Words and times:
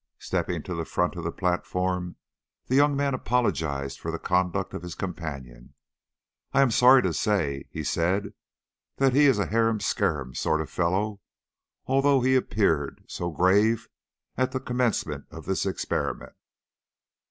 Stepping 0.17 0.63
to 0.63 0.73
the 0.73 0.83
front 0.83 1.15
of 1.15 1.23
the 1.23 1.31
platform, 1.31 2.15
the 2.65 2.73
young 2.75 2.95
man 2.95 3.13
apologised 3.13 3.99
for 3.99 4.09
the 4.09 4.17
conduct 4.17 4.73
of 4.73 4.81
his 4.81 4.95
companion. 4.95 5.75
"I 6.53 6.63
am 6.63 6.71
sorry 6.71 7.03
to 7.03 7.13
say," 7.13 7.65
he 7.69 7.83
said, 7.83 8.33
"that 8.97 9.13
he 9.13 9.27
is 9.27 9.37
a 9.37 9.45
harum 9.45 9.79
scarum 9.79 10.33
sort 10.33 10.59
of 10.59 10.71
fellow, 10.71 11.21
although 11.85 12.21
he 12.21 12.35
appeared 12.35 13.03
so 13.07 13.29
grave 13.29 13.89
at 14.37 14.53
the 14.53 14.59
commencement 14.59 15.25
of 15.29 15.45
this 15.45 15.67
experiment. 15.67 16.33